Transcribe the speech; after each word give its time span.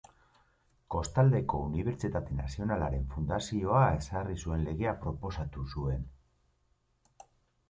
Kostaldeko 0.93 1.59
Unibertsitate 1.65 2.37
Nazionalaren 2.37 3.03
fundazioa 3.11 3.83
ezarri 3.99 4.39
zuen 4.45 4.65
legea 4.71 4.95
proposatu 5.05 5.69
zuen. 5.77 6.03